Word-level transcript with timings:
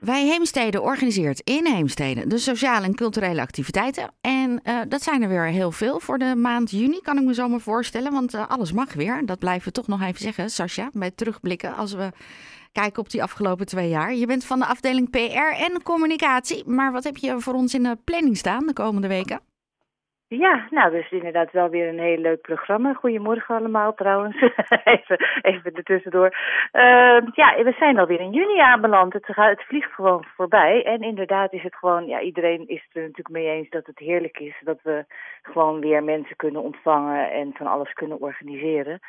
Wij 0.00 0.26
Heemstede 0.26 0.80
organiseert 0.80 1.40
in 1.40 1.66
Heemstede 1.66 2.26
de 2.26 2.38
sociale 2.38 2.86
en 2.86 2.94
culturele 2.94 3.40
activiteiten. 3.40 4.10
En 4.20 4.60
uh, 4.64 4.80
dat 4.88 5.02
zijn 5.02 5.22
er 5.22 5.28
weer 5.28 5.44
heel 5.44 5.72
veel 5.72 6.00
voor 6.00 6.18
de 6.18 6.34
maand 6.36 6.70
juni, 6.70 7.00
kan 7.00 7.18
ik 7.18 7.24
me 7.24 7.34
zo 7.34 7.48
maar 7.48 7.60
voorstellen. 7.60 8.12
Want 8.12 8.34
uh, 8.34 8.48
alles 8.48 8.72
mag 8.72 8.92
weer. 8.92 9.26
Dat 9.26 9.38
blijven 9.38 9.64
we 9.64 9.72
toch 9.72 9.86
nog 9.86 10.02
even 10.02 10.20
zeggen, 10.20 10.50
Sascha, 10.50 10.90
bij 10.92 11.10
terugblikken 11.10 11.74
als 11.74 11.92
we 11.92 12.10
kijken 12.72 13.02
op 13.02 13.10
die 13.10 13.22
afgelopen 13.22 13.66
twee 13.66 13.88
jaar. 13.88 14.14
Je 14.14 14.26
bent 14.26 14.44
van 14.44 14.58
de 14.58 14.66
afdeling 14.66 15.10
PR 15.10 15.54
en 15.56 15.82
communicatie. 15.82 16.68
Maar 16.68 16.92
wat 16.92 17.04
heb 17.04 17.16
je 17.16 17.40
voor 17.40 17.54
ons 17.54 17.74
in 17.74 17.82
de 17.82 17.98
planning 18.04 18.36
staan 18.36 18.66
de 18.66 18.72
komende 18.72 19.08
weken? 19.08 19.40
Ja, 20.38 20.66
nou, 20.70 20.90
dus 20.90 21.10
inderdaad 21.10 21.52
wel 21.52 21.68
weer 21.68 21.88
een 21.88 21.98
heel 21.98 22.18
leuk 22.18 22.40
programma. 22.40 22.92
Goedemorgen 22.92 23.56
allemaal 23.56 23.94
trouwens. 23.94 24.36
even, 24.84 25.18
even 25.42 25.74
ertussendoor. 25.74 26.36
Uh, 26.72 27.20
ja, 27.32 27.62
we 27.64 27.74
zijn 27.78 27.98
alweer 27.98 28.20
in 28.20 28.30
juni 28.30 28.58
aanbeland. 28.58 29.12
Het, 29.12 29.26
het 29.26 29.62
vliegt 29.62 29.92
gewoon 29.92 30.24
voorbij. 30.36 30.84
En 30.84 31.00
inderdaad 31.00 31.52
is 31.52 31.62
het 31.62 31.74
gewoon, 31.74 32.06
ja, 32.06 32.20
iedereen 32.20 32.68
is 32.68 32.82
het 32.86 32.96
er 32.96 33.00
natuurlijk 33.00 33.28
mee 33.28 33.48
eens 33.48 33.68
dat 33.70 33.86
het 33.86 33.98
heerlijk 33.98 34.38
is. 34.38 34.54
Dat 34.64 34.78
we 34.82 35.04
gewoon 35.42 35.80
weer 35.80 36.04
mensen 36.04 36.36
kunnen 36.36 36.62
ontvangen 36.62 37.30
en 37.30 37.52
van 37.54 37.66
alles 37.66 37.92
kunnen 37.92 38.20
organiseren. 38.20 39.00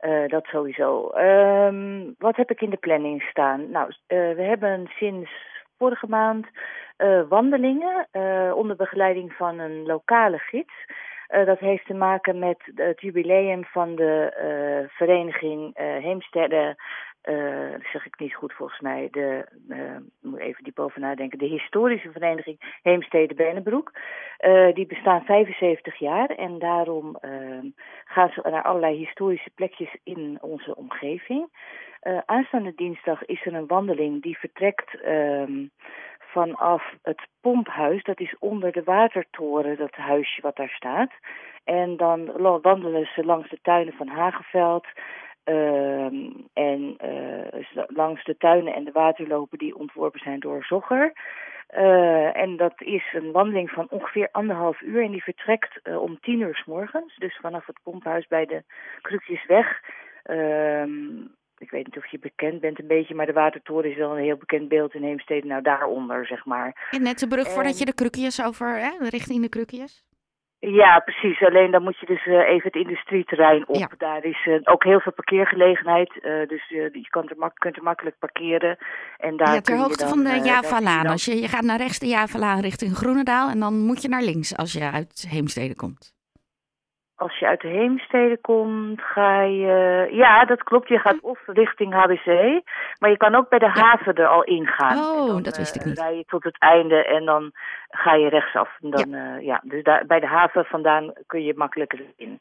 Uh, 0.00 0.28
dat 0.28 0.44
sowieso. 0.44 1.10
Um, 1.16 2.14
wat 2.18 2.36
heb 2.36 2.50
ik 2.50 2.60
in 2.60 2.70
de 2.70 2.76
planning 2.76 3.22
staan? 3.22 3.70
Nou, 3.70 3.88
uh, 3.88 3.94
we 4.34 4.42
hebben 4.42 4.86
sinds 4.86 5.30
vorige 5.78 6.06
maand 6.08 6.46
wandelingen 7.28 8.08
uh, 8.12 8.52
onder 8.54 8.76
begeleiding 8.76 9.32
van 9.32 9.58
een 9.58 9.86
lokale 9.86 10.38
gids. 10.38 10.74
Uh, 11.28 11.46
dat 11.46 11.58
heeft 11.58 11.86
te 11.86 11.94
maken 11.94 12.38
met 12.38 12.58
het 12.74 13.00
jubileum 13.00 13.64
van 13.64 13.94
de 13.94 14.86
vereniging 14.88 15.76
Heemstede. 15.76 16.76
zeg 17.92 18.06
ik 18.06 18.18
niet 18.18 18.34
goed 18.34 18.52
volgens 18.52 18.80
mij. 18.80 19.08
De, 19.10 19.44
moet 20.20 20.38
even 20.38 20.64
diep 20.64 20.78
over 20.78 21.00
nadenken. 21.00 21.38
De 21.38 21.44
historische 21.44 22.12
vereniging 22.12 22.78
Heemstede 22.82 23.34
Bennebroek. 23.34 23.92
die 24.74 24.86
bestaan 24.86 25.24
75 25.24 25.98
jaar 25.98 26.28
en 26.28 26.58
daarom 26.58 27.18
gaan 28.04 28.30
ze 28.30 28.48
naar 28.50 28.62
allerlei 28.62 28.96
historische 28.96 29.50
plekjes 29.54 29.96
in 30.02 30.38
onze 30.40 30.76
omgeving. 30.76 31.48
aanstaande 32.26 32.72
dinsdag 32.74 33.24
is 33.24 33.46
er 33.46 33.54
een 33.54 33.66
wandeling 33.66 34.22
die 34.22 34.38
vertrekt 34.38 35.00
ehm, 35.00 35.66
vanaf 36.32 36.94
het 37.02 37.26
pomphuis. 37.40 38.02
Dat 38.02 38.20
is 38.20 38.34
onder 38.38 38.72
de 38.72 38.82
watertoren, 38.82 39.76
dat 39.76 39.94
huisje 39.94 40.40
wat 40.40 40.56
daar 40.56 40.74
staat. 40.76 41.12
En 41.64 41.96
dan 41.96 42.32
wandelen 42.62 43.08
ze 43.14 43.24
langs 43.24 43.48
de 43.50 43.58
tuinen 43.62 43.94
van 43.94 44.08
Hageveld. 44.08 44.86
Uh, 45.44 46.04
en 46.52 46.96
uh, 47.04 47.86
langs 47.86 48.24
de 48.24 48.36
tuinen 48.36 48.74
en 48.74 48.84
de 48.84 48.92
waterlopen 48.92 49.58
die 49.58 49.76
ontworpen 49.76 50.20
zijn 50.20 50.40
door 50.40 50.64
Zogger. 50.64 51.12
Uh, 51.76 52.36
en 52.36 52.56
dat 52.56 52.80
is 52.82 53.12
een 53.12 53.32
wandeling 53.32 53.70
van 53.70 53.86
ongeveer 53.90 54.28
anderhalf 54.32 54.80
uur. 54.80 55.02
En 55.02 55.10
die 55.10 55.22
vertrekt 55.22 55.80
uh, 55.82 56.02
om 56.02 56.20
tien 56.20 56.40
uur 56.40 56.54
s 56.54 56.64
morgens. 56.64 57.16
Dus 57.16 57.38
vanaf 57.40 57.66
het 57.66 57.78
pomphuis 57.82 58.26
bij 58.26 58.46
de 58.46 58.62
Krukjesweg. 59.00 59.80
Ik 61.58 61.70
weet 61.70 61.86
niet 61.86 61.96
of 61.96 62.06
je 62.06 62.18
bekend 62.18 62.60
bent 62.60 62.78
een 62.78 62.86
beetje, 62.86 63.14
maar 63.14 63.26
de 63.26 63.32
Watertoren 63.32 63.90
is 63.90 63.96
wel 63.96 64.16
een 64.16 64.24
heel 64.24 64.36
bekend 64.36 64.68
beeld 64.68 64.94
in 64.94 65.02
Heemstede. 65.02 65.46
Nou, 65.46 65.62
daaronder, 65.62 66.26
zeg 66.26 66.44
maar. 66.44 66.88
En 66.90 67.02
net 67.02 67.18
de 67.18 67.28
brug 67.28 67.48
voordat 67.48 67.78
je 67.78 67.84
de 67.84 67.94
krukjes 67.94 68.44
over, 68.44 68.78
hè, 68.78 69.08
richting 69.08 69.42
de 69.42 69.48
krukjes? 69.48 70.06
Ja, 70.60 70.98
precies. 70.98 71.42
Alleen 71.42 71.70
dan 71.70 71.82
moet 71.82 71.98
je 71.98 72.06
dus 72.06 72.26
uh, 72.26 72.48
even 72.48 72.70
het 72.70 72.74
industrieterrein 72.74 73.68
op. 73.68 73.76
Ja. 73.76 73.90
Daar 73.98 74.24
is 74.24 74.46
uh, 74.46 74.60
ook 74.64 74.84
heel 74.84 75.00
veel 75.00 75.12
parkeergelegenheid. 75.12 76.10
Uh, 76.22 76.48
dus 76.48 76.68
je 76.68 77.06
kan 77.08 77.28
er 77.28 77.52
kunt 77.54 77.76
er 77.76 77.82
makkelijk 77.82 78.18
parkeren. 78.18 78.78
En 79.16 79.36
daar 79.36 79.54
ja, 79.54 79.60
ter 79.60 79.76
hoogte 79.76 80.04
dan, 80.04 80.08
van 80.08 80.24
de 80.24 80.40
Javalaan. 80.44 81.06
Als 81.06 81.24
je, 81.24 81.40
je 81.40 81.48
gaat 81.48 81.62
naar 81.62 81.78
rechts 81.78 81.98
de 81.98 82.06
Javalaan 82.06 82.60
richting 82.60 82.96
Groenendaal. 82.96 83.50
En 83.50 83.60
dan 83.60 83.78
moet 83.78 84.02
je 84.02 84.08
naar 84.08 84.22
links 84.22 84.56
als 84.56 84.72
je 84.72 84.90
uit 84.90 85.26
Heemstede 85.30 85.74
komt. 85.74 86.17
Als 87.18 87.38
je 87.38 87.46
uit 87.46 87.60
de 87.60 87.68
Heemstede 87.68 88.38
komt, 88.40 89.02
ga 89.02 89.42
je... 89.42 90.08
Ja, 90.10 90.44
dat 90.44 90.62
klopt. 90.62 90.88
Je 90.88 90.98
gaat 90.98 91.20
of 91.20 91.38
richting 91.46 91.94
HBC. 91.94 92.26
Maar 92.98 93.10
je 93.10 93.16
kan 93.16 93.34
ook 93.34 93.48
bij 93.48 93.58
de 93.58 93.68
haven 93.68 94.14
er 94.14 94.26
al 94.26 94.44
ingaan. 94.44 94.98
Oh, 94.98 95.26
dan, 95.26 95.42
dat 95.42 95.56
wist 95.56 95.76
ik 95.76 95.84
niet. 95.84 95.96
Dan 95.96 96.04
rij 96.04 96.16
je 96.16 96.24
tot 96.24 96.44
het 96.44 96.58
einde 96.58 97.04
en 97.04 97.24
dan 97.24 97.52
ga 97.90 98.14
je 98.14 98.28
rechtsaf. 98.28 98.76
En 98.80 98.90
dan, 98.90 99.10
ja. 99.10 99.36
Uh, 99.36 99.44
ja. 99.44 99.60
Dus 99.64 99.82
daar, 99.82 100.06
bij 100.06 100.20
de 100.20 100.26
haven 100.26 100.64
vandaan 100.64 101.12
kun 101.26 101.42
je 101.42 101.54
makkelijker 101.56 102.00
in. 102.16 102.40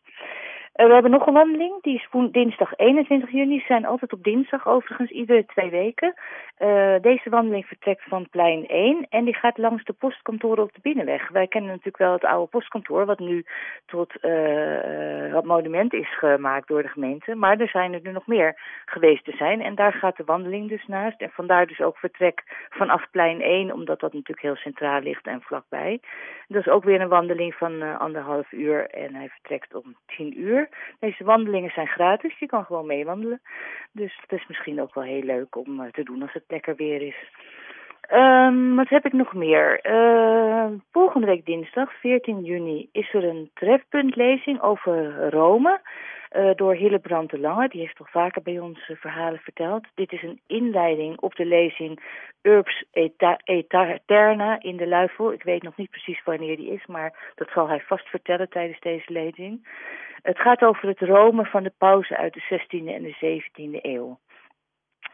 Uh, 0.78 0.86
we 0.86 0.94
hebben 0.94 1.12
nog 1.12 1.28
een 1.28 1.34
wandeling, 1.34 1.82
die 1.82 1.96
is 1.96 2.32
dinsdag 2.32 2.78
21 2.78 3.32
juni. 3.32 3.60
Ze 3.60 3.66
zijn 3.66 3.86
altijd 3.86 4.14
op 4.14 4.24
dinsdag 4.24 4.68
overigens, 4.68 5.10
iedere 5.12 5.46
twee 5.46 5.70
weken. 5.70 6.14
Uh, 6.60 6.96
deze 7.02 7.30
wandeling 7.30 7.66
vertrekt 7.66 8.04
van 8.08 8.30
plein 8.30 8.68
1 8.68 9.08
en 9.10 9.26
die 9.26 9.34
gaat 9.34 9.58
langs 9.58 9.84
de 9.84 9.94
postkantoren 9.94 10.64
op 10.64 10.74
de 10.74 10.80
Binnenweg. 10.82 11.30
Wij 11.30 11.48
kennen 11.48 11.70
natuurlijk 11.70 11.98
wel 11.98 12.12
het 12.12 12.26
oude 12.26 12.50
postkantoor, 12.50 13.06
wat 13.06 13.20
nu 13.20 13.46
tot 13.86 14.14
uh, 14.22 15.34
wat 15.34 15.46
monument 15.46 15.94
is 15.94 16.18
gemaakt 16.18 16.68
door 16.68 16.82
de 16.82 16.88
gemeente. 16.88 17.36
Maar 17.36 17.60
er 17.60 17.70
zijn 17.70 17.94
er 17.94 18.00
nu 18.04 18.12
nog 18.12 18.28
meer 18.28 18.56
geweest 18.86 19.26
te 19.26 19.36
zijn 19.38 19.62
en 19.62 19.76
daar 19.76 19.94
gaat 19.94 20.18
de 20.18 20.24
wandeling 20.26 20.70
dus 20.70 20.88
naast. 20.88 21.22
En 21.22 21.30
vandaar 21.30 21.68
dus 21.68 21.82
ook 21.82 21.98
vertrek 21.98 22.44
vanaf 22.70 23.10
plein 23.12 23.42
1, 23.42 23.72
omdat 23.72 24.00
dat 24.00 24.14
natuurlijk 24.14 24.42
heel 24.42 24.56
centraal 24.56 25.02
ligt 25.02 25.28
en 25.28 25.42
vlakbij. 25.42 26.00
Dat 26.48 26.62
is 26.62 26.72
ook 26.72 26.84
weer 26.84 27.02
een 27.02 27.08
wandeling 27.08 27.54
van 27.56 28.00
anderhalf 28.00 28.52
uur 28.52 28.90
en 28.90 29.16
hij 29.16 29.30
vertrekt 29.30 29.76
om 29.76 29.96
10 30.06 30.40
uur. 30.40 30.67
Deze 31.00 31.24
wandelingen 31.24 31.72
zijn 31.72 31.88
gratis, 31.88 32.40
je 32.40 32.46
kan 32.46 32.66
gewoon 32.66 32.86
meewandelen. 32.86 33.42
Dus 33.92 34.20
het 34.22 34.40
is 34.40 34.48
misschien 34.48 34.82
ook 34.82 34.94
wel 34.94 35.04
heel 35.04 35.24
leuk 35.24 35.56
om 35.56 35.80
uh, 35.80 35.92
te 35.92 36.04
doen 36.04 36.22
als 36.22 36.34
het 36.34 36.44
lekker 36.48 36.76
weer 36.76 37.02
is. 37.02 37.16
Um, 38.14 38.76
wat 38.76 38.90
heb 38.90 39.06
ik 39.06 39.14
nog 39.14 39.34
meer? 39.34 39.80
Uh, 39.84 40.66
volgende 40.92 41.28
week 41.28 41.46
dinsdag, 41.46 41.94
14 42.00 42.44
juni, 42.44 42.90
is 42.92 43.14
er 43.14 43.24
een 43.24 43.50
trefpuntlezing 43.54 44.62
over 44.62 45.30
Rome. 45.30 45.80
Uh, 46.36 46.50
door 46.56 46.76
Hillebrand 46.76 47.30
de 47.30 47.40
Lange. 47.40 47.68
Die 47.68 47.82
heeft 47.82 47.96
toch 47.96 48.12
vaker 48.12 48.42
bij 48.42 48.60
ons 48.60 48.90
uh, 48.90 48.98
verhalen 48.98 49.40
verteld. 49.40 49.86
Dit 49.96 50.12
is 50.12 50.24
een 50.24 50.42
inleiding 50.48 51.20
op 51.20 51.36
de 51.36 51.46
lezing 51.46 52.00
Urbs 52.42 52.84
Eterna 53.44 54.62
in 54.62 54.78
de 54.78 54.88
Luifel. 54.88 55.34
Ik 55.34 55.44
weet 55.44 55.64
nog 55.64 55.78
niet 55.78 55.90
precies 55.90 56.24
wanneer 56.24 56.58
die 56.58 56.74
is, 56.74 56.86
maar 56.86 57.32
dat 57.36 57.50
zal 57.50 57.68
hij 57.68 57.80
vast 57.80 58.08
vertellen 58.08 58.50
tijdens 58.50 58.80
deze 58.80 59.12
lezing. 59.12 59.68
Het 60.22 60.40
gaat 60.40 60.62
over 60.62 60.88
het 60.88 61.00
Rome 61.00 61.46
van 61.46 61.64
de 61.64 61.74
pauze 61.78 62.18
uit 62.18 62.34
de 62.34 62.42
16e 62.42 62.94
en 62.94 63.04
de 63.04 63.42
17e 63.42 63.82
eeuw. 63.82 64.20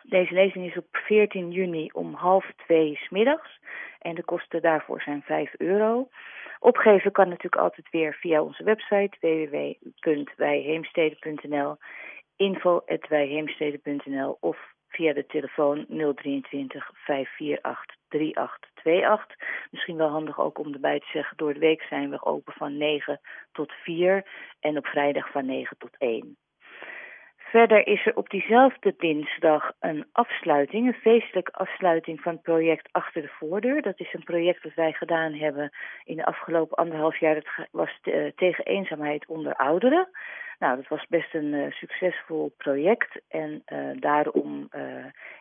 Deze 0.03 0.34
lezing 0.34 0.66
is 0.66 0.78
op 0.78 0.86
14 0.91 1.52
juni 1.52 1.90
om 1.94 2.14
half 2.14 2.52
twee 2.56 2.96
smiddags 2.96 3.59
en 4.00 4.16
de 4.16 4.24
kosten 4.24 4.62
daarvoor 4.62 5.02
zijn 5.02 5.22
5 5.22 5.53
euro. 5.58 6.09
Opgeven 6.59 7.12
kan 7.12 7.28
natuurlijk 7.28 7.62
altijd 7.62 7.90
weer 7.90 8.14
via 8.14 8.41
onze 8.41 8.64
website 8.64 9.18
www.wijheemstede.nl 9.19 11.78
info.wijheemstede.nl 12.36 14.38
of 14.40 14.58
via 14.88 15.14
de 15.14 15.25
telefoon 15.25 15.86
023 15.88 16.91
548 16.94 17.96
3828. 18.08 19.38
Misschien 19.72 19.97
wel 19.97 20.09
handig 20.09 20.40
ook 20.40 20.59
om 20.59 20.74
erbij 20.74 21.00
te 21.00 21.09
zeggen, 21.12 21.38
door 21.38 21.53
de 21.53 21.59
week 21.59 21.81
zijn 21.81 22.09
we 22.09 22.25
open 22.25 22.53
van 22.53 22.78
9 22.78 23.20
tot 23.52 23.72
4 23.72 24.25
en 24.59 24.78
op 24.78 24.85
vrijdag 24.85 25.31
van 25.31 25.46
9 25.46 25.78
tot 25.78 25.97
1. 25.97 26.38
Verder 27.53 27.88
is 27.88 28.06
er 28.06 28.16
op 28.16 28.30
diezelfde 28.30 28.94
dinsdag 28.97 29.72
een 29.80 30.06
afsluiting, 30.12 30.88
een 30.88 30.94
feestelijke 30.94 31.52
afsluiting 31.52 32.22
van 32.22 32.34
het 32.34 32.41
project 32.41 32.90
Achter 32.91 33.22
de 33.22 33.28
Voordeur. 33.28 33.81
Dat 33.81 34.00
is 34.00 34.14
een 34.14 34.24
project 34.24 34.64
dat 34.64 34.74
wij 34.74 34.94
gedaan 34.94 35.34
hebben 35.34 35.72
in 36.03 36.16
de 36.16 36.25
afgelopen 36.25 36.78
anderhalf 36.78 37.19
jaar. 37.19 37.36
Dat 37.36 37.68
was 37.72 38.00
uh, 38.03 38.31
tegen 38.36 38.66
eenzaamheid 38.66 39.25
onder 39.25 39.56
ouderen. 39.56 40.09
Nou, 40.59 40.75
dat 40.75 40.88
was 40.88 41.06
best 41.09 41.34
een 41.34 41.53
uh, 41.53 41.72
succesvol 41.72 42.53
project 42.58 43.22
en 43.30 43.64
uh, 43.74 43.80
daarom 44.00 44.70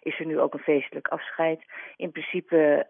is 0.01 0.19
er 0.19 0.27
nu 0.27 0.41
ook 0.41 0.55
een 0.55 0.61
feestelijk 0.61 1.09
afscheid. 1.09 1.61
In 1.97 2.11
principe 2.11 2.87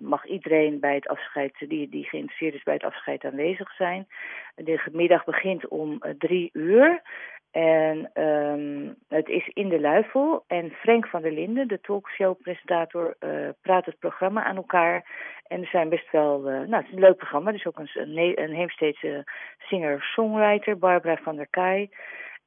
mag 0.00 0.26
iedereen 0.26 0.80
bij 0.80 0.94
het 0.94 1.08
afscheid, 1.08 1.54
die, 1.58 1.88
die 1.88 2.04
geïnteresseerd 2.04 2.54
is 2.54 2.62
bij 2.62 2.74
het 2.74 2.84
afscheid, 2.84 3.24
aanwezig 3.24 3.74
zijn. 3.74 4.06
De 4.54 4.80
middag 4.92 5.24
begint 5.24 5.68
om 5.68 6.02
drie 6.18 6.50
uur. 6.52 7.02
En 7.50 8.22
um, 8.24 8.96
het 9.08 9.28
is 9.28 9.48
in 9.48 9.68
de 9.68 9.80
luifel. 9.80 10.44
En 10.46 10.70
Frank 10.70 11.06
van 11.06 11.22
der 11.22 11.32
Linden, 11.32 11.68
de 11.68 11.80
talkshow-presentator, 11.80 13.16
uh, 13.20 13.48
praat 13.62 13.84
het 13.84 13.98
programma 13.98 14.44
aan 14.44 14.56
elkaar. 14.56 15.06
En 15.46 15.60
er 15.60 15.68
zijn 15.68 15.88
best 15.88 16.10
wel... 16.10 16.38
Uh, 16.38 16.44
nou, 16.44 16.74
het 16.74 16.86
is 16.86 16.92
een 16.92 16.98
leuk 16.98 17.16
programma. 17.16 17.50
Er 17.50 17.56
is 17.56 17.66
ook 17.66 17.78
een, 17.78 17.90
een, 17.94 18.42
een 18.42 18.54
Heemsteedse 18.54 19.24
singer-songwriter, 19.58 20.78
Barbara 20.78 21.16
van 21.16 21.36
der 21.36 21.48
Kaai. 21.50 21.88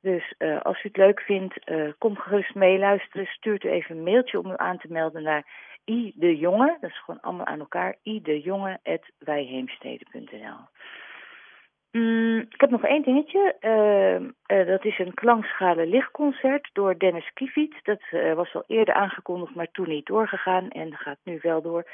Dus 0.01 0.33
uh, 0.37 0.61
als 0.61 0.83
u 0.83 0.87
het 0.87 0.97
leuk 0.97 1.21
vindt, 1.21 1.59
kom 1.97 2.17
gerust 2.17 2.55
meeluisteren. 2.55 3.25
Stuurt 3.25 3.63
u 3.63 3.69
even 3.69 3.97
een 3.97 4.03
mailtje 4.03 4.39
om 4.39 4.51
u 4.51 4.53
aan 4.55 4.77
te 4.77 4.87
melden 4.89 5.23
naar 5.23 5.45
i 5.85 6.13
de 6.15 6.37
jonge. 6.37 6.77
Dat 6.81 6.89
is 6.89 7.03
gewoon 7.03 7.21
allemaal 7.21 7.45
aan 7.45 7.59
elkaar. 7.59 7.95
i 8.03 8.21
de 8.21 8.39
jonge@wijheemstede.nl 8.39 10.59
Mm, 11.91 12.39
ik 12.49 12.61
heb 12.61 12.69
nog 12.69 12.83
één 12.83 13.01
dingetje. 13.01 13.55
Uh, 13.61 14.67
dat 14.67 14.85
is 14.85 14.99
een 14.99 15.13
klankschalen 15.13 15.89
lichtconcert 15.89 16.69
door 16.73 16.97
Dennis 16.97 17.31
Kiefiet. 17.33 17.75
Dat 17.83 18.01
uh, 18.11 18.33
was 18.33 18.55
al 18.55 18.63
eerder 18.67 18.93
aangekondigd, 18.93 19.55
maar 19.55 19.71
toen 19.71 19.87
niet 19.87 20.05
doorgegaan 20.05 20.69
en 20.69 20.95
gaat 20.95 21.17
nu 21.23 21.39
wel 21.41 21.61
door. 21.61 21.85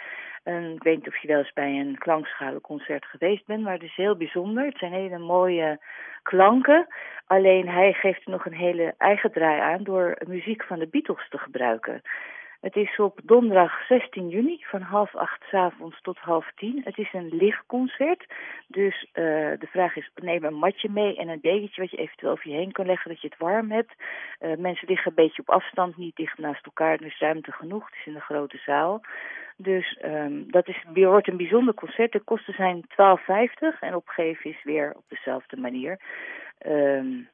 ik 0.73 0.83
weet 0.83 0.97
niet 0.97 1.07
of 1.07 1.17
je 1.17 1.27
wel 1.27 1.37
eens 1.37 1.53
bij 1.53 1.79
een 1.79 1.97
klankschalenconcert 1.97 3.05
geweest 3.05 3.45
bent, 3.45 3.63
maar 3.63 3.73
het 3.73 3.83
is 3.83 3.95
heel 3.95 4.15
bijzonder. 4.15 4.65
Het 4.65 4.77
zijn 4.77 4.93
hele 4.93 5.17
mooie 5.17 5.79
klanken. 6.23 6.87
Alleen 7.27 7.67
hij 7.67 7.93
geeft 7.93 8.25
er 8.25 8.31
nog 8.31 8.45
een 8.45 8.53
hele 8.53 8.93
eigen 8.97 9.31
draai 9.31 9.61
aan 9.61 9.83
door 9.83 10.17
muziek 10.27 10.63
van 10.63 10.79
de 10.79 10.87
Beatles 10.87 11.29
te 11.29 11.37
gebruiken. 11.37 12.01
Het 12.61 12.75
is 12.75 12.99
op 12.99 13.19
donderdag 13.23 13.85
16 13.87 14.29
juni 14.29 14.57
van 14.61 14.81
half 14.81 15.15
acht 15.15 15.43
s 15.49 15.53
avonds 15.53 16.01
tot 16.01 16.17
half 16.17 16.51
tien. 16.55 16.81
Het 16.83 16.97
is 16.97 17.13
een 17.13 17.35
lichtconcert. 17.35 18.25
Dus 18.67 19.03
uh, 19.03 19.13
de 19.59 19.67
vraag 19.69 19.95
is, 19.95 20.11
neem 20.15 20.43
een 20.43 20.53
matje 20.53 20.89
mee 20.89 21.17
en 21.17 21.27
een 21.27 21.41
dekentje 21.41 21.81
wat 21.81 21.91
je 21.91 21.97
eventueel 21.97 22.31
over 22.31 22.49
je 22.49 22.55
heen 22.55 22.71
kan 22.71 22.85
leggen, 22.85 23.11
dat 23.11 23.21
je 23.21 23.27
het 23.27 23.37
warm 23.37 23.71
hebt. 23.71 23.93
Uh, 24.39 24.55
mensen 24.55 24.87
liggen 24.87 25.07
een 25.07 25.23
beetje 25.23 25.41
op 25.41 25.49
afstand, 25.49 25.97
niet 25.97 26.15
dicht 26.15 26.37
naast 26.37 26.65
elkaar. 26.65 26.93
Er 26.93 27.05
is 27.05 27.19
ruimte 27.19 27.51
genoeg. 27.51 27.85
Het 27.85 27.95
is 27.99 28.05
in 28.05 28.15
een 28.15 28.21
grote 28.21 28.57
zaal. 28.57 29.01
Dus 29.57 29.99
um, 30.05 30.51
dat 30.51 30.67
is, 30.67 30.83
wordt 30.93 31.27
een 31.27 31.37
bijzonder 31.37 31.73
concert. 31.73 32.11
De 32.11 32.19
kosten 32.19 32.53
zijn 32.53 32.83
12,50 32.89 33.79
en 33.79 33.95
opgeven 33.95 34.49
is 34.49 34.63
weer 34.63 34.93
op 34.95 35.03
dezelfde 35.07 35.57
manier. 35.57 35.99
Um, 36.65 37.29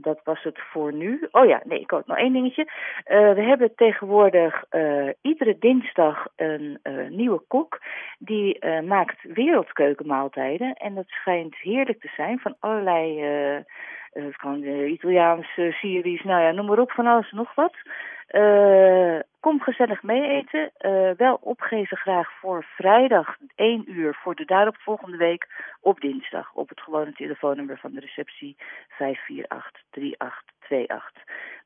dat 0.00 0.20
was 0.24 0.42
het 0.42 0.58
voor 0.58 0.92
nu. 0.92 1.28
Oh 1.30 1.46
ja, 1.46 1.62
nee, 1.64 1.80
ik 1.80 1.90
had 1.90 2.06
nog 2.06 2.16
één 2.16 2.32
dingetje. 2.32 2.62
Uh, 2.62 3.32
we 3.32 3.42
hebben 3.42 3.74
tegenwoordig 3.74 4.64
uh, 4.70 5.08
iedere 5.20 5.56
dinsdag 5.58 6.26
een 6.36 6.78
uh, 6.82 7.08
nieuwe 7.08 7.42
kok. 7.48 7.80
Die 8.18 8.66
maakt 8.82 9.18
wereldkeukenmaaltijden. 9.22 10.74
En 10.74 10.94
dat 10.94 11.08
schijnt 11.08 11.56
heerlijk 11.56 12.00
te 12.00 12.12
zijn 12.16 12.38
van 12.38 12.56
allerlei... 12.60 13.64
het 14.10 14.36
kan 14.36 14.62
Italiaanse 14.62 15.76
series, 15.80 16.22
nou 16.22 16.42
ja, 16.42 16.50
noem 16.50 16.66
maar 16.66 16.78
op, 16.78 16.90
van 16.90 17.06
alles 17.06 17.30
en 17.30 17.36
nog 17.36 17.54
wat. 17.54 17.74
Uh, 18.30 19.18
kom 19.40 19.60
gezellig 19.60 20.02
mee 20.02 20.22
eten. 20.22 20.70
Uh, 20.80 21.10
wel 21.16 21.38
opgeven 21.40 21.96
graag 21.96 22.30
voor 22.40 22.64
vrijdag 22.64 23.36
1 23.54 23.90
uur 23.90 24.14
voor 24.14 24.34
de 24.34 24.44
daaropvolgende 24.44 25.16
week 25.16 25.48
op 25.80 26.00
dinsdag. 26.00 26.52
Op 26.54 26.68
het 26.68 26.80
gewone 26.80 27.12
telefoonnummer 27.12 27.78
van 27.78 27.92
de 27.92 28.00
receptie 28.00 28.56
548-3828. 28.90 28.96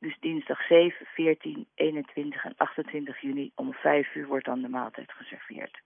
Dus 0.01 0.17
dinsdag 0.21 0.67
7, 0.67 1.07
14, 1.07 1.67
21 1.75 2.45
en 2.45 2.55
28 2.57 3.21
juni 3.21 3.51
om 3.55 3.73
5 3.73 4.15
uur 4.15 4.27
wordt 4.27 4.45
dan 4.45 4.61
de 4.61 4.69
maaltijd 4.69 5.13
geserveerd. 5.13 5.81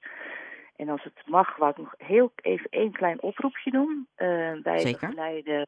En 0.77 0.89
als 0.89 1.03
het 1.03 1.23
mag, 1.27 1.57
wou 1.57 1.71
ik 1.71 1.77
nog 1.77 1.95
heel 1.97 2.33
even 2.37 2.71
één 2.71 2.93
klein 2.93 3.23
oproepje 3.23 3.71
doen. 3.71 4.09
Uh, 4.17 4.29
wij 4.63 4.79
Zeker. 4.79 5.09
begeleiden 5.09 5.67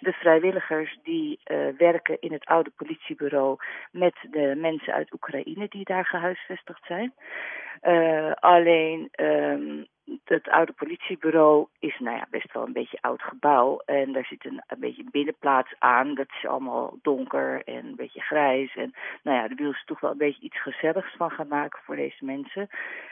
de 0.00 0.12
vrijwilligers 0.12 0.98
die 1.02 1.40
uh, 1.44 1.68
werken 1.78 2.20
in 2.20 2.32
het 2.32 2.44
oude 2.44 2.70
politiebureau 2.76 3.56
met 3.90 4.14
de 4.30 4.54
mensen 4.56 4.92
uit 4.92 5.12
Oekraïne 5.12 5.66
die 5.68 5.84
daar 5.84 6.04
gehuisvestigd 6.06 6.84
zijn. 6.86 7.12
Uh, 7.82 8.32
alleen 8.32 9.10
um, 9.20 9.86
het 10.28 10.48
oude 10.48 10.72
politiebureau 10.72 11.66
is 11.78 11.98
nou 11.98 12.16
ja, 12.16 12.26
best 12.30 12.52
wel 12.52 12.66
een 12.66 12.72
beetje 12.72 12.98
oud 13.00 13.22
gebouw. 13.22 13.82
En 13.84 14.12
daar 14.12 14.24
zit 14.24 14.44
een, 14.44 14.62
een 14.66 14.80
beetje 14.80 15.02
een 15.02 15.10
binnenplaats 15.10 15.74
aan. 15.78 16.14
Dat 16.14 16.28
is 16.28 16.46
allemaal 16.46 16.98
donker 17.02 17.62
en 17.64 17.86
een 17.86 17.96
beetje 17.96 18.20
grijs. 18.20 18.76
En 18.76 18.94
nou 19.22 19.36
ja, 19.36 19.48
daar 19.48 19.56
willen 19.56 19.78
ze 19.78 19.84
toch 19.84 20.00
wel 20.00 20.10
een 20.10 20.18
beetje 20.18 20.42
iets 20.42 20.62
gezelligs 20.62 21.16
van 21.16 21.30
gaan 21.30 21.48
maken 21.48 21.80
voor 21.84 21.96
deze 21.96 22.24
mensen. 22.24 22.68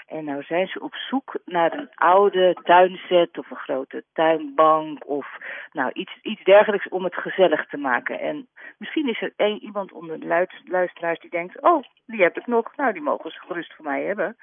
En 0.07 0.25
nou 0.25 0.43
zijn 0.43 0.67
ze 0.67 0.81
op 0.81 0.95
zoek 0.95 1.39
naar 1.45 1.73
een 1.73 1.91
oude 1.95 2.57
tuinset 2.63 3.39
of 3.39 3.51
een 3.51 3.57
grote 3.57 4.05
tuinbank 4.13 5.09
of 5.09 5.27
nou 5.73 5.91
iets, 5.93 6.19
iets 6.23 6.45
dergelijks 6.45 6.89
om 6.89 7.05
het 7.05 7.15
gezellig 7.15 7.67
te 7.67 7.77
maken. 7.77 8.21
En 8.21 8.49
misschien 8.79 9.09
is 9.09 9.23
er 9.23 9.33
één 9.37 9.63
iemand 9.63 9.93
onder 9.93 10.21
de 10.21 10.51
luisteraars 10.65 11.21
die 11.21 11.31
denkt, 11.31 11.61
oh, 11.61 11.83
die 12.07 12.23
heb 12.23 12.39
ik 12.39 12.47
nog. 12.47 12.77
Nou, 12.77 12.93
die 12.93 13.03
mogen 13.03 13.31
ze 13.31 13.39
gerust 13.41 13.75
voor 13.75 13.85
mij 13.85 14.03
hebben. 14.03 14.37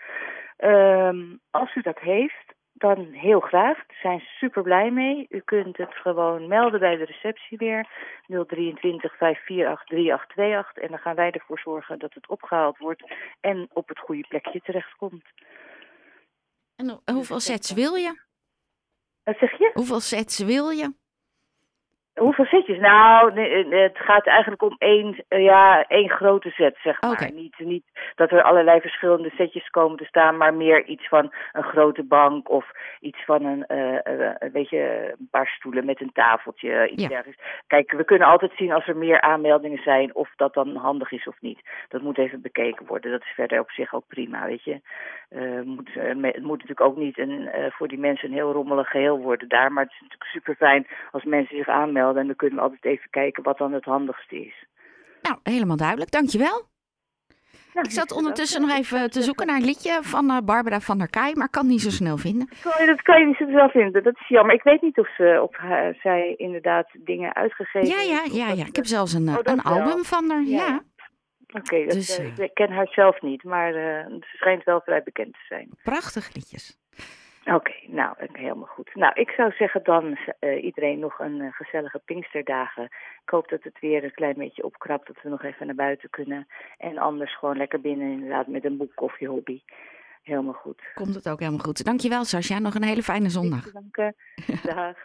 Um, 0.58 1.40
als 1.52 1.76
u 1.76 1.82
dat 1.82 2.00
heeft, 2.00 2.54
dan 2.84 3.12
heel 3.12 3.40
graag. 3.40 3.78
Daar 3.78 3.98
zijn 4.02 4.20
ze 4.20 4.26
super 4.26 4.64
blij 4.64 4.92
mee. 4.92 5.26
U 5.30 5.40
kunt 5.40 5.78
het 5.78 5.94
gewoon 5.94 6.48
melden 6.48 6.80
bij 6.80 6.96
de 6.96 7.06
receptie 7.06 7.58
weer. 7.58 7.88
023 8.28 9.18
548 9.18 9.86
3828. 9.86 10.84
En 10.84 10.90
dan 10.90 11.00
gaan 11.00 11.16
wij 11.16 11.32
ervoor 11.32 11.60
zorgen 11.60 12.00
dat 12.00 12.14
het 12.14 12.28
opgehaald 12.28 12.78
wordt 12.78 13.04
en 13.40 13.70
op 13.74 13.88
het 13.88 14.00
goede 14.00 14.26
plekje 14.28 14.62
terechtkomt. 14.62 15.26
En 16.76 17.02
hoeveel 17.14 17.40
sets 17.40 17.74
wil 17.74 17.96
je? 17.96 18.22
Wat 19.24 19.38
zeg 19.38 19.58
je? 19.58 19.72
Hoeveel 19.74 20.00
sets 20.00 20.44
wil 20.44 20.70
je? 20.70 21.03
Hoeveel 22.14 22.46
setjes? 22.46 22.78
Nou, 22.80 23.40
het 23.76 23.98
gaat 23.98 24.28
eigenlijk 24.28 24.62
om 24.62 24.76
één, 24.78 25.24
ja, 25.30 25.86
één 25.88 26.10
grote 26.10 26.50
set, 26.50 26.78
zeg 26.84 27.02
maar. 27.02 27.12
Okay. 27.12 27.30
Niet, 27.30 27.60
niet 27.60 27.84
dat 28.16 28.32
er 28.32 28.44
allerlei 28.44 28.82
verschillende 28.82 29.30
setjes 29.30 29.70
komen 29.70 29.98
te 29.98 30.06
staan, 30.06 30.38
maar 30.38 30.54
meer 30.54 30.84
iets 30.86 31.08
van 31.08 31.34
een 31.52 31.64
grote 31.64 32.04
bank 32.04 32.50
of 32.50 32.72
iets 33.00 33.26
van 33.26 33.46
een, 33.46 33.66
uh, 33.68 33.98
een 34.40 34.52
beetje 34.52 35.14
een 35.20 35.28
paar 35.32 35.48
stoelen 35.48 35.86
met 35.86 36.02
een 36.02 36.12
tafeltje, 36.14 36.90
iets 36.90 37.02
Ja. 37.02 37.08
dergelijks. 37.08 37.44
Kijk, 37.68 37.92
we 37.92 38.04
kunnen 38.04 38.28
altijd 38.28 38.52
zien 38.56 38.72
als 38.72 38.88
er 38.88 38.98
meer 38.98 39.22
aanmeldingen 39.22 39.82
zijn 39.84 40.16
of 40.16 40.30
dat 40.36 40.54
dan 40.54 40.76
handig 40.76 41.12
is 41.12 41.28
of 41.28 41.42
niet. 41.42 41.60
Dat 41.88 42.02
moet 42.02 42.18
even 42.18 42.42
bekeken 42.42 42.86
worden. 42.86 43.12
Dat 43.12 43.22
is 43.22 43.34
verder 43.36 43.60
op 43.60 43.72
zich 43.72 43.94
ook 43.94 44.08
prima, 44.08 44.46
weet 44.46 44.64
je. 44.64 44.82
Uh, 45.32 45.62
moet, 45.62 45.96
me- 45.96 46.28
het 46.28 46.44
moet 46.44 46.52
natuurlijk 46.62 46.82
ook 46.82 46.98
niet 46.98 47.18
een, 47.20 47.50
voor 47.70 47.88
die 47.88 48.00
mensen 48.00 48.28
een 48.28 48.34
heel 48.36 48.52
rommelig 48.52 48.90
geheel 48.90 49.18
worden 49.20 49.48
daar, 49.48 49.72
maar 49.72 49.84
het 49.84 49.94
is 49.94 50.00
natuurlijk 50.02 50.30
super 50.32 50.56
fijn 50.56 50.88
als 51.12 51.24
mensen 51.24 51.58
zich 51.58 51.68
aanmelden 51.68 52.02
en 52.10 52.28
dan 52.28 52.36
kunnen 52.36 52.58
we 52.58 52.64
altijd 52.64 52.86
even 52.86 53.10
kijken 53.10 53.44
wat 53.44 53.58
dan 53.58 53.72
het 53.74 53.86
handigste 53.86 54.46
is. 54.46 54.66
Nou, 55.22 55.38
helemaal 55.44 55.78
duidelijk. 55.78 56.12
Dankjewel. 56.12 56.72
Nou, 57.74 57.86
Ik 57.88 57.92
zat 57.94 58.04
niet 58.10 58.18
ondertussen 58.18 58.62
bedankt. 58.62 58.92
nog 58.92 59.00
even 59.00 59.12
te 59.12 59.22
zoeken 59.22 59.48
naar 59.48 59.56
een 59.56 59.66
liedje 59.66 60.00
van 60.02 60.30
eh, 60.30 60.38
Barbara 60.46 60.80
van 60.80 60.98
der 60.98 61.10
Kaai, 61.10 61.36
maar 61.36 61.50
kan 61.50 61.68
niet 61.68 61.82
zo 61.82 61.90
snel 61.90 62.18
vinden. 62.18 62.48
Dat 62.50 62.60
kan 62.62 62.82
je- 62.82 62.88
Dat 62.88 63.02
kan 63.02 63.20
je 63.20 63.26
niet 63.26 63.38
zo 63.38 63.46
zelf 63.52 63.72
vinden. 63.72 64.04
Dat 64.04 64.16
is 64.20 64.28
jammer. 64.28 64.56
Ik 64.56 64.64
weet 64.64 64.82
niet 64.82 64.98
of, 65.00 65.16
ze, 65.16 65.40
of 65.44 65.56
haar- 65.58 65.96
zij 66.02 66.34
inderdaad 66.38 66.88
dingen 67.00 67.34
uitgegeven 67.36 67.90
Ja, 67.90 68.02
ja, 68.02 68.24
ja, 68.32 68.48
ja. 68.54 68.66
Ik 68.66 68.76
heb 68.76 68.86
zelfs 68.86 69.14
een, 69.14 69.28
eh, 69.28 69.38
Oh, 69.38 69.44
dat 69.44 69.54
een 69.54 69.62
album 69.64 70.04
van 70.04 70.30
haar. 70.30 70.42
Ja. 70.44 70.82
Oké, 71.54 71.86
dat, 71.86 71.94
Dus, 71.94 72.18
eh, 72.18 72.26
eh, 72.26 72.38
ik 72.38 72.54
ken 72.54 72.72
haar 72.72 72.88
zelf 72.88 73.22
niet, 73.22 73.44
maar 73.44 73.74
eh, 73.76 74.06
ze 74.06 74.36
schijnt 74.38 74.64
wel 74.64 74.82
vrij 74.82 75.04
bekend 75.04 75.34
te 75.34 75.40
zijn. 75.48 75.70
Prachtige 75.84 76.32
liedjes. 76.34 76.78
Oké, 77.46 77.74
nou, 77.88 78.16
helemaal 78.32 78.68
goed. 78.68 78.96
Nou, 78.96 79.14
ik 79.14 79.30
zou 79.30 79.52
zeggen 79.52 79.84
dan 79.84 80.18
eh, 80.40 80.64
iedereen 80.64 81.00
nog 81.00 81.20
een 81.20 81.42
eh, 81.42 81.54
gezellige 81.54 82.02
Pinksterdagen. 82.06 82.84
Ik 83.24 83.30
hoop 83.30 83.50
dat 83.50 83.64
het 83.64 83.80
weer 83.80 84.04
een 84.04 84.14
klein 84.14 84.36
beetje 84.38 84.64
opkrapt, 84.64 85.08
dat 85.08 85.22
we 85.22 85.30
nog 85.30 85.44
even 85.44 85.66
naar 85.66 85.76
buiten 85.76 86.10
kunnen. 86.10 86.48
En 86.78 86.98
anders 86.98 87.38
gewoon 87.38 87.58
lekker 87.58 87.82
binnen 87.82 88.12
inderdaad 88.12 88.48
met 88.48 88.66
een 88.66 88.78
boek 88.78 89.02
of 89.02 89.20
je 89.20 89.28
hobby. 89.28 89.62
Helemaal 90.24 90.54
goed. 90.54 90.82
Komt 90.94 91.16
het 91.16 91.30
ook 91.30 91.40
helemaal 91.40 91.64
goed. 91.64 91.86
Dankjewel, 91.86 92.24
Sascha. 92.24 92.60
Nog 92.60 92.76
een 92.76 92.84
hele 92.84 93.04
fijne 93.04 93.30
zondag. 93.30 93.72
Dank 93.72 93.96
Dag. 94.64 94.96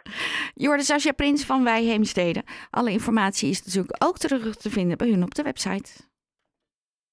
Je 0.53 0.67
hoorde 0.67 0.83
Sascha 0.83 1.11
Prins 1.11 1.45
van 1.45 1.63
Wij 1.63 1.83
Heemstede. 1.83 2.43
Alle 2.69 2.91
informatie 2.91 3.49
is 3.49 3.65
natuurlijk 3.65 4.03
ook 4.03 4.17
terug 4.17 4.55
te 4.55 4.69
vinden 4.69 4.97
bij 4.97 5.09
hun 5.09 5.23
op 5.23 5.35
de 5.35 5.43
website. 5.43 6.08